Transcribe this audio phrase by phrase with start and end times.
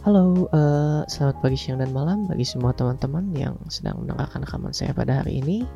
[0.00, 4.96] Halo, uh, selamat pagi, siang, dan malam bagi semua teman-teman yang sedang mendengarkan rekaman saya
[4.96, 5.68] pada hari ini.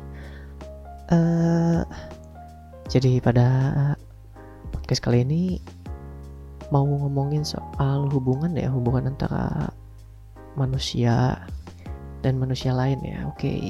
[1.13, 1.85] Uh,
[2.89, 3.45] jadi pada
[4.73, 5.61] podcast kali ini
[6.73, 9.69] mau ngomongin soal hubungan ya, hubungan antara
[10.57, 11.45] manusia
[12.25, 13.29] dan manusia lain ya.
[13.29, 13.61] Oke, okay.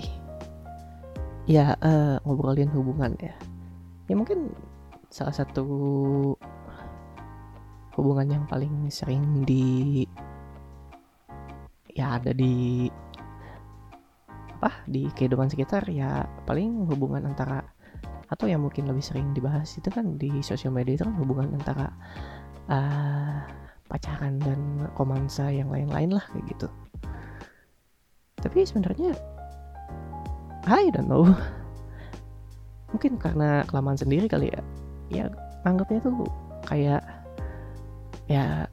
[1.51, 3.35] ya uh, ngobrolin hubungan ya.
[4.07, 4.55] Ya mungkin
[5.11, 5.67] salah satu
[7.99, 10.07] hubungan yang paling sering di
[11.95, 12.85] ya ada di
[14.59, 17.63] apa di kehidupan sekitar ya paling hubungan antara
[18.27, 21.87] atau yang mungkin lebih sering dibahas itu kan di sosial media itu kan hubungan antara
[22.67, 23.45] uh,
[23.85, 26.67] pacaran dan romansa yang lain-lain lah kayak gitu.
[28.41, 29.13] Tapi sebenarnya
[30.65, 31.29] I don't know.
[32.91, 34.61] Mungkin karena kelamaan sendiri kali ya.
[35.13, 35.25] Ya
[35.61, 36.25] anggapnya tuh
[36.65, 37.05] kayak
[38.25, 38.65] ya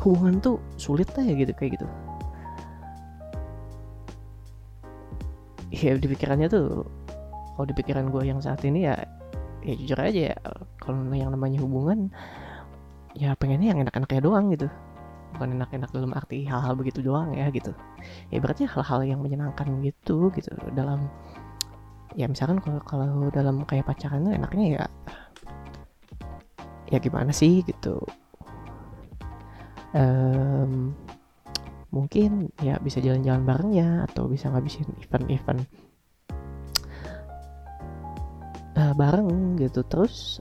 [0.00, 1.86] hubungan tuh sulit ya gitu kayak gitu.
[5.70, 6.84] Ya di pikirannya tuh
[7.54, 8.96] kalau di pikiran gue yang saat ini ya
[9.60, 10.36] ya jujur aja ya
[10.80, 12.08] kalau yang namanya hubungan
[13.12, 14.66] ya pengennya yang enak-enaknya doang gitu.
[15.36, 17.70] Bukan enak-enak dalam arti hal-hal begitu doang ya gitu.
[18.34, 20.50] Ya berarti hal-hal yang menyenangkan gitu gitu.
[20.74, 21.06] Dalam
[22.18, 24.84] ya misalkan kalau kalau dalam kayak pacaran tuh enaknya ya
[26.90, 28.02] ya gimana sih gitu
[29.94, 30.94] um,
[31.90, 35.66] mungkin ya bisa jalan-jalan barengnya atau bisa ngabisin event-event
[38.78, 39.82] uh, bareng gitu.
[39.86, 40.38] Terus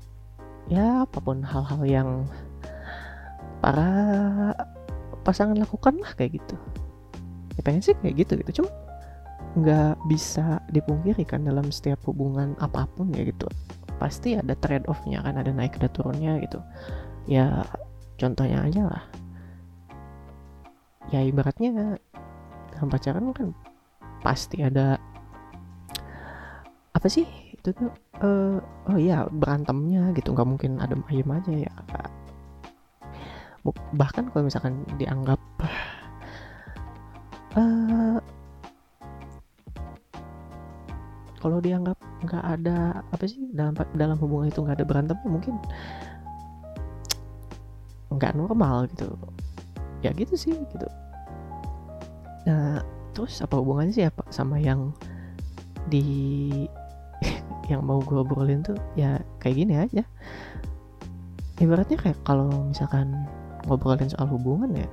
[0.70, 2.10] ya apa pun hal-hal yang
[3.60, 3.90] para
[5.26, 6.56] pasangan lakukan lah kayak gitu.
[7.58, 8.62] Ya pengen sih kayak gitu gitu.
[8.62, 8.72] Cuma
[9.58, 13.50] nggak bisa dipungkiri kan dalam setiap hubungan apa pun ya gitu.
[13.98, 16.62] Pasti ada trade offnya kan ada naik ada turunnya gitu.
[17.26, 17.66] Ya
[18.22, 19.04] contohnya aja lah
[21.10, 21.98] ya ibaratnya
[22.74, 23.50] dalam pacaran kan
[24.22, 25.00] pasti ada
[26.94, 27.92] apa sih itu tuh?
[28.20, 28.60] Uh,
[28.92, 30.36] oh iya berantemnya gitu.
[30.36, 31.74] Nggak mungkin adem ayem aja ya
[33.94, 35.40] bahkan kalau misalkan dianggap
[37.58, 38.18] uh,
[41.40, 45.56] kalau dianggap nggak ada apa sih dalam dalam hubungan itu nggak ada berantem mungkin
[48.12, 49.16] nggak normal gitu
[50.00, 50.88] ya gitu sih gitu.
[52.48, 54.96] Nah terus apa hubungannya sih apa sama yang
[55.92, 56.04] di
[57.72, 58.78] yang mau gue obrolin tuh?
[58.96, 60.04] Ya kayak gini aja.
[61.60, 63.28] Ibaratnya kayak kalau misalkan
[63.68, 64.90] ngobrolin soal hubungan ya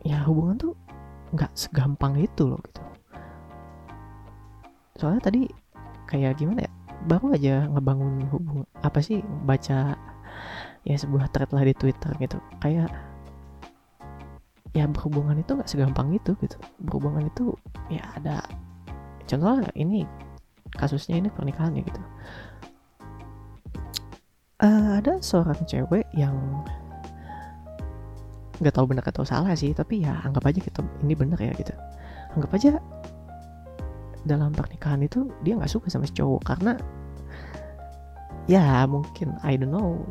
[0.00, 0.72] ya hubungan tuh
[1.36, 2.82] nggak segampang itu loh gitu.
[4.98, 5.42] Soalnya tadi
[6.10, 6.72] kayak gimana ya
[7.08, 9.96] baru aja ngebangun hubungan apa sih baca
[10.84, 12.38] ya sebuah thread lah di Twitter gitu.
[12.60, 12.90] Kayak
[14.70, 16.56] ya berhubungan itu nggak segampang itu gitu.
[16.82, 17.54] Berhubungan itu
[17.90, 18.42] ya ada
[19.26, 20.06] contohnya ini
[20.78, 22.02] kasusnya ini pernikahan ya gitu.
[24.60, 26.36] Uh, ada seorang cewek yang
[28.60, 31.72] nggak tahu benar atau salah sih tapi ya anggap aja kita ini benar ya gitu.
[32.36, 32.72] Anggap aja
[34.28, 36.76] dalam pernikahan itu dia nggak suka sama si cowok karena
[38.44, 40.04] ya mungkin I don't know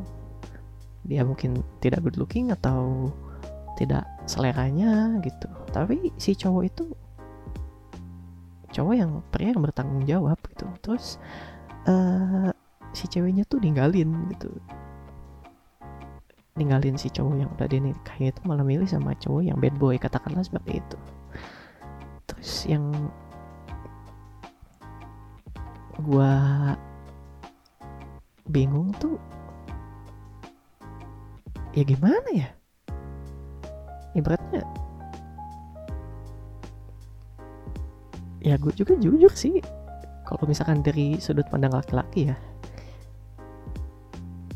[1.10, 3.10] dia mungkin tidak good looking atau
[3.82, 5.50] tidak seleranya gitu.
[5.74, 6.86] Tapi si cowok itu
[8.70, 10.70] cowok yang pria yang bertanggung jawab gitu.
[10.86, 11.18] Terus
[11.90, 12.54] uh,
[12.94, 14.54] si ceweknya tuh ninggalin gitu.
[16.54, 20.46] Ninggalin si cowok yang udah dinikahin itu malah milih sama cowok yang bad boy katakanlah
[20.46, 20.98] seperti itu.
[22.30, 22.86] Terus yang
[26.06, 26.78] gua
[28.46, 29.18] bingung tuh
[31.74, 32.50] ya gimana ya?
[34.18, 34.66] Ibaratnya
[38.40, 39.60] ya gue juga jujur sih
[40.24, 42.38] kalau misalkan dari sudut pandang laki-laki ya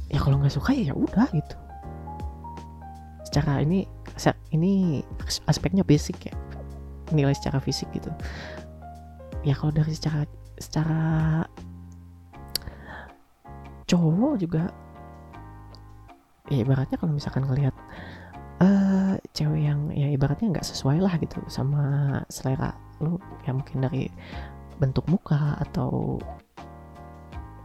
[0.08, 1.58] ya kalau nggak suka ya udah gitu.
[3.28, 3.90] Secara ini
[4.54, 5.02] ini
[5.50, 6.36] aspeknya basic ya
[7.10, 8.14] nilai secara fisik gitu.
[9.42, 10.30] Ya kalau dari secara
[10.62, 11.02] secara
[13.90, 14.70] cowok juga
[16.54, 17.74] ya ibaratnya kalau misalkan ngelihat
[18.62, 24.08] uh, cewek yang ya ibaratnya nggak sesuai lah gitu sama selera lu ya mungkin dari
[24.78, 26.22] bentuk muka atau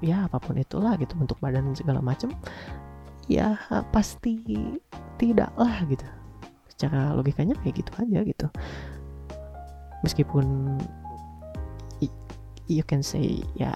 [0.01, 2.33] ya apa pun itulah gitu bentuk badan segala macem
[3.29, 3.61] ya
[3.93, 4.41] pasti
[5.21, 6.07] tidak lah gitu.
[6.73, 8.47] Secara logikanya kayak gitu aja gitu.
[10.07, 10.79] Meskipun
[12.69, 13.73] you can say ya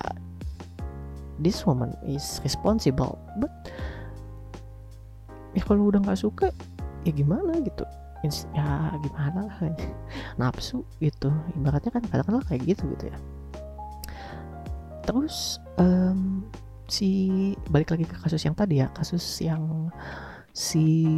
[1.41, 3.51] this woman is responsible but
[5.53, 6.49] ya kalau udah nggak suka
[7.07, 7.85] ya gimana gitu?
[8.55, 9.59] Ya gimana lah.
[10.41, 11.31] Nafsu gitu.
[11.59, 13.19] Ibaratnya kan kadang-kadang kayak gitu gitu ya.
[15.03, 16.47] Terus em,
[16.87, 17.09] si
[17.73, 19.91] balik lagi ke kasus yang tadi ya kasus yang
[20.53, 21.09] si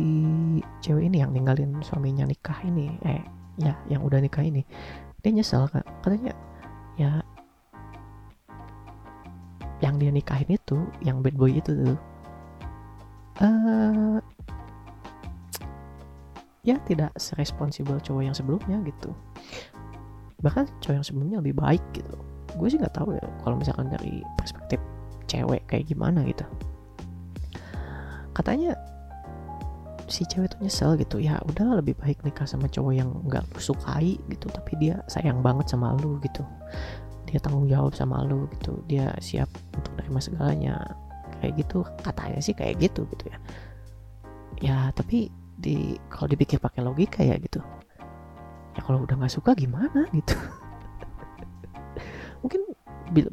[0.79, 3.27] cewek ini yang ninggalin suaminya nikah ini eh
[3.59, 4.63] ya yang udah nikah ini
[5.19, 6.31] dia nyesel katanya
[6.95, 7.19] ya
[9.83, 11.99] yang dia nikahin itu yang bad boy itu tuh
[13.43, 14.19] eh
[16.65, 19.13] ya tidak seresponsibel cowok yang sebelumnya gitu.
[20.41, 22.17] Bahkan cowok yang sebelumnya lebih baik gitu.
[22.57, 24.81] Gue sih nggak tahu ya kalau misalkan dari perspektif
[25.29, 26.45] cewek kayak gimana gitu.
[28.33, 28.75] Katanya
[30.09, 31.21] si cewek tuh nyesel gitu.
[31.21, 35.45] Ya udah lebih baik nikah sama cowok yang nggak lu sukai gitu tapi dia sayang
[35.45, 36.41] banget sama lu gitu.
[37.29, 38.81] Dia tanggung jawab sama lu gitu.
[38.89, 40.81] Dia siap untuk nerima segalanya
[41.45, 43.39] kayak gitu katanya sih kayak gitu gitu ya.
[44.65, 45.29] Ya tapi
[45.61, 47.61] di kalau dipikir pakai logika ya gitu.
[48.75, 50.33] Ya kalau udah nggak suka gimana gitu.
[52.43, 52.65] Mungkin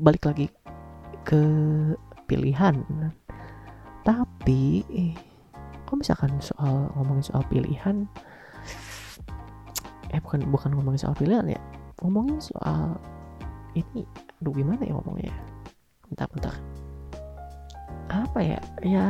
[0.04, 0.52] balik lagi
[1.24, 1.42] ke
[2.28, 2.84] pilihan.
[4.04, 5.16] Tapi eh,
[5.88, 8.08] kalau misalkan soal ngomongin soal pilihan
[10.12, 11.62] eh bukan bukan ngomongin soal pilihan ya
[12.04, 13.00] ngomongin soal
[13.72, 14.04] ini
[14.44, 15.31] aduh gimana ya ngomongnya?
[16.12, 16.56] Bentar bentar
[18.12, 18.60] apa ya?
[18.84, 19.06] Ya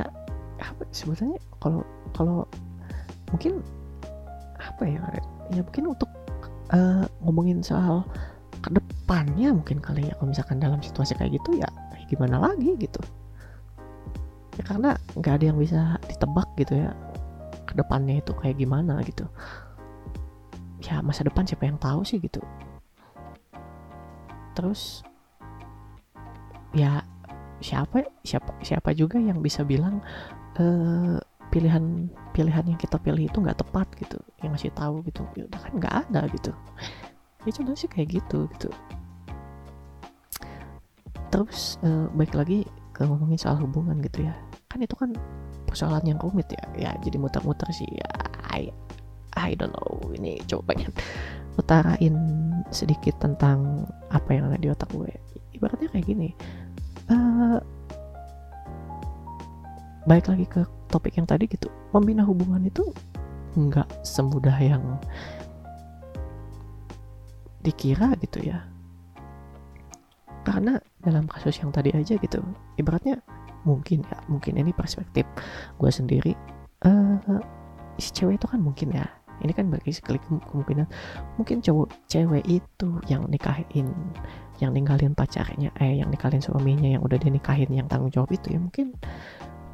[0.62, 1.81] apa sebetulnya kalau
[2.13, 2.45] kalau
[3.33, 3.65] mungkin
[4.62, 5.01] apa ya
[5.50, 6.09] ya mungkin untuk
[6.71, 8.06] eh, ngomongin soal
[8.62, 10.13] ke depannya mungkin kali ya.
[10.21, 13.01] Kalau misalkan dalam situasi kayak gitu ya kayak gimana lagi gitu.
[14.59, 16.94] Ya karena nggak ada yang bisa ditebak gitu ya
[17.65, 19.25] ke depannya itu kayak gimana gitu.
[20.86, 22.44] Ya masa depan siapa yang tahu sih gitu.
[24.53, 25.01] Terus
[26.75, 27.03] ya
[27.61, 30.01] siapa siapa siapa juga yang bisa bilang
[30.57, 31.17] eh,
[31.51, 35.21] pilihan pilihan yang kita pilih itu nggak tepat gitu yang ngasih tahu gitu.
[35.37, 36.51] Ya udah kan nggak ada gitu.
[37.45, 38.69] Ya contohnya sih kayak gitu gitu.
[41.29, 42.65] Terus eh, baik lagi
[42.95, 44.33] ke ngomongin soal hubungan gitu ya.
[44.71, 45.11] Kan itu kan
[45.67, 46.63] persoalan yang rumit ya.
[46.75, 47.87] Ya jadi muter-muter sih.
[47.87, 48.09] Ya
[48.51, 48.71] I,
[49.35, 50.11] I don't know.
[50.15, 50.91] Ini coba pengen
[51.59, 52.15] utarain
[52.71, 55.11] sedikit tentang apa yang ada di otak gue.
[55.51, 56.31] Ibaratnya kayak gini
[57.11, 57.59] eh
[60.07, 61.67] balik lagi ke topik yang tadi gitu.
[61.91, 62.87] Membina hubungan itu
[63.59, 64.97] nggak semudah yang
[67.61, 68.65] dikira gitu ya.
[70.41, 72.39] Karena dalam kasus yang tadi aja gitu
[72.77, 73.21] ibaratnya
[73.65, 75.25] mungkin ya mungkin ini perspektif
[75.77, 76.33] gue sendiri
[76.85, 77.41] eh
[78.01, 79.05] si cewek itu kan mungkin ya
[79.41, 80.88] ini kan bagi sekali ke- kemungkinan
[81.38, 83.89] mungkin cowok cewek itu yang nikahin
[84.61, 88.59] yang ninggalin pacarnya eh yang ninggalin suaminya yang udah dinikahin yang tanggung jawab itu ya
[88.61, 88.93] mungkin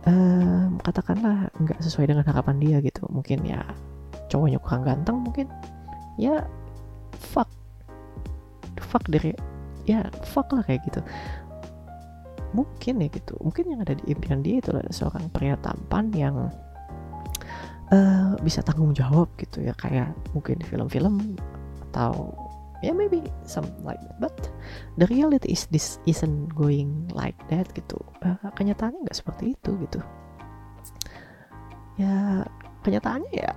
[0.07, 3.03] em, katakanlah nggak sesuai dengan harapan dia gitu.
[3.11, 3.61] Mungkin ya
[4.31, 5.47] cowoknya kurang ganteng mungkin
[6.15, 6.43] ya
[7.15, 7.51] fuck
[8.79, 9.35] fuck dari
[9.83, 11.03] ya fuck lah kayak gitu.
[12.55, 13.35] Mungkin ya gitu.
[13.43, 16.47] Mungkin yang ada di impian dia itu adalah seorang pria tampan yang
[17.91, 21.39] eh, bisa tanggung jawab gitu ya kayak mungkin film-film
[21.91, 22.35] atau
[22.83, 24.19] ya maybe some like that.
[24.19, 24.35] But
[24.99, 27.97] the reality is this isn't going like that gitu.
[28.21, 29.99] Eh, kenyataannya nggak seperti itu gitu.
[31.97, 32.45] Ya
[32.85, 33.51] kenyataannya ya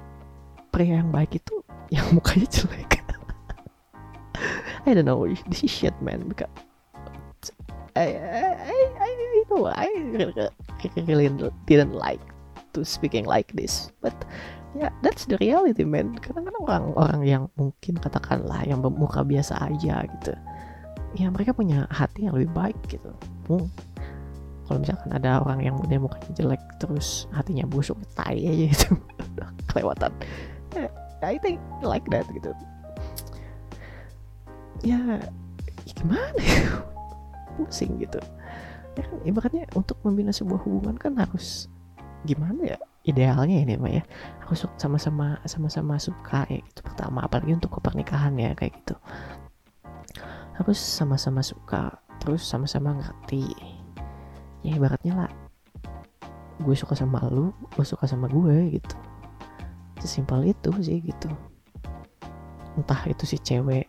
[0.73, 1.61] pria yang baik itu
[1.95, 3.03] yang mukanya jelek.
[4.89, 5.21] I don't know
[5.51, 6.25] this is shit man.
[6.31, 6.49] Because
[7.99, 9.11] I I I, I
[9.51, 9.91] know I
[10.97, 11.29] really
[11.67, 12.23] didn't like
[12.75, 13.91] to speaking like this.
[14.05, 14.15] But
[14.75, 16.19] ya that's the reality man.
[16.19, 20.35] Kadang-kadang orang-orang yang mungkin katakanlah yang bermuka biasa aja gitu
[21.19, 23.11] ya mereka punya hati yang lebih baik gitu.
[23.51, 23.67] Hmm.
[24.71, 28.95] kalau misalkan ada orang yang dia mukanya jelek terus hatinya busuk tai aja gitu
[29.75, 30.15] kelewatan.
[30.71, 30.87] Ya,
[31.27, 32.55] I think like that gitu.
[34.87, 35.19] Ya ya?
[35.91, 36.47] Gimana
[37.59, 38.23] pusing gitu.
[38.95, 41.67] Ya kan ibaratnya untuk membina sebuah hubungan kan harus
[42.25, 44.03] gimana ya idealnya ini mah ya?
[44.45, 46.81] Harus sama-sama sama-sama suka ya gitu.
[46.85, 48.95] Pertama apalagi untuk pernikahan ya kayak gitu.
[50.61, 53.49] Harus sama-sama suka terus sama-sama ngerti.
[54.61, 55.33] Ya ibaratnya lah
[56.61, 58.97] gue suka sama lu lu suka sama gue gitu.
[60.05, 61.29] Sesimpel itu sih gitu.
[62.77, 63.89] Entah itu si cewek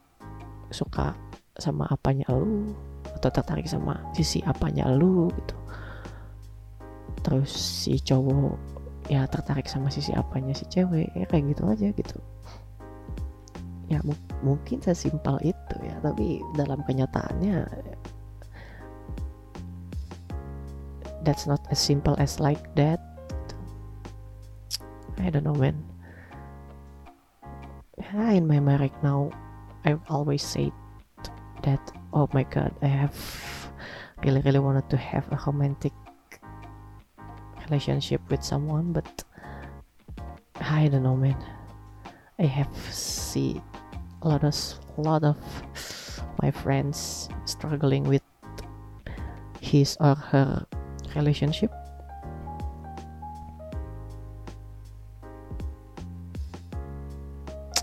[0.72, 1.12] suka
[1.60, 2.72] sama apanya lu
[3.20, 5.61] atau tertarik sama sisi apanya lu gitu
[7.22, 8.58] terus si cowok
[9.10, 12.18] ya tertarik sama sisi apanya si cewek ya kayak gitu aja gitu.
[13.92, 17.68] Ya mu- mungkin sesimpel itu ya tapi dalam kenyataannya
[21.22, 23.02] that's not as simple as like that.
[25.22, 25.78] I don't know man.
[28.00, 29.30] Yeah, in my mind now
[29.86, 30.74] I always say
[31.62, 31.82] that
[32.14, 33.14] oh my god I have
[34.26, 35.94] really really wanted to have a romantic
[37.72, 39.24] relationship with someone but
[40.60, 41.40] I don't know man.
[42.38, 43.62] I have see
[44.22, 44.56] a lot of
[44.98, 45.38] lot of
[46.42, 48.22] my friends struggling with
[49.62, 50.66] his or her
[51.16, 51.72] relationship.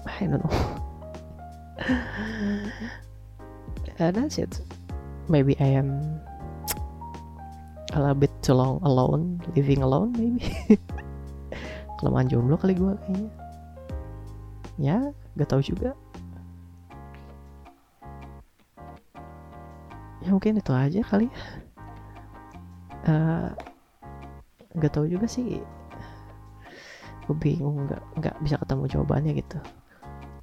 [0.05, 0.85] I don't know.
[4.01, 4.61] Uh, that's it.
[5.29, 6.21] Maybe I am
[7.93, 10.45] a little bit too long alone living alone maybe.
[11.99, 13.31] Kelemahan jomblo kali gue kayaknya.
[14.79, 14.99] Ya
[15.35, 15.97] gak tahu juga.
[20.23, 21.41] Ya mungkin itu aja kali ya.
[23.09, 23.49] Uh,
[24.77, 25.65] gak tahu juga sih.
[27.25, 29.59] Gue bingung nggak nggak bisa ketemu jawabannya gitu.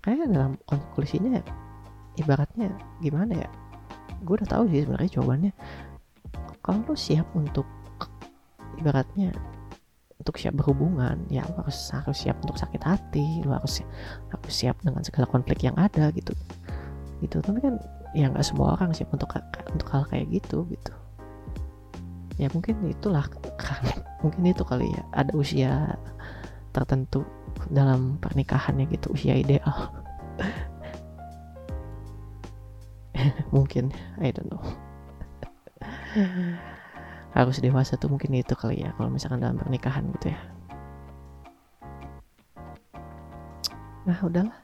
[0.01, 1.41] Kayak dalam konklusinya
[2.17, 3.49] ibaratnya gimana ya?
[4.25, 5.53] Gue udah tahu sih sebenarnya jawabannya
[6.65, 7.69] kalau lo siap untuk
[8.81, 9.29] ibaratnya
[10.17, 13.85] untuk siap berhubungan ya lo harus harus siap untuk sakit hati lo harus
[14.33, 16.33] harus siap dengan segala konflik yang ada gitu.
[17.21, 17.77] Gitu tapi kan
[18.17, 19.29] ya nggak semua orang siap untuk
[19.69, 20.89] untuk hal kayak gitu gitu.
[22.41, 23.29] Ya mungkin itulah
[24.25, 25.93] mungkin itu kali ya ada usia
[26.73, 27.21] tertentu
[27.69, 29.93] dalam pernikahannya gitu usia ideal.
[33.55, 34.84] Mungkin I don't know
[37.37, 40.39] harus dewasa tuh mungkin itu kali ya kalau misalkan dalam pernikahan gitu ya.
[44.07, 44.55] Nah udahlah.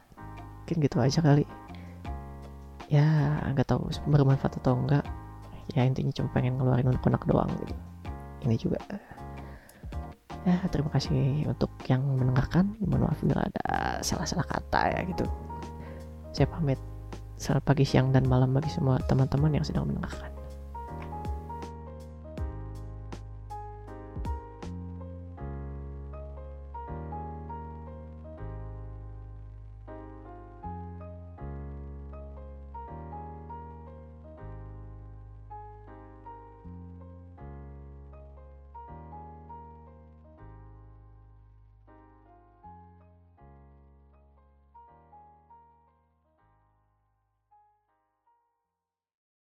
[0.63, 1.43] Mungkin gitu aja kali.
[2.87, 5.03] Ya nggak tahu bermanfaat atau enggak
[5.71, 7.75] ya intinya cuma pengen ngeluarin unek-unek doang gitu.
[8.47, 8.79] Ini juga.
[10.41, 12.79] Ya terima kasih untuk yang mendengarkan.
[12.79, 15.25] Mohon maaf bila ada salah-salah kata ya gitu.
[16.31, 16.79] Saya pamit.
[17.35, 20.30] Selamat pagi siang dan malam bagi semua teman-teman yang sedang mendengarkan